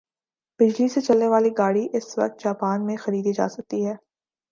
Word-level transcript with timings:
بجلی 0.59 0.87
سے 0.89 1.01
چلنے 1.01 1.27
والی 1.27 1.49
گاڑی 1.57 1.87
اس 1.93 2.17
وقت 2.17 2.43
جاپان 2.43 2.85
میں 2.85 2.95
خریدی 2.95 3.33
جاسکتی 3.33 3.85
ھے 3.85 3.93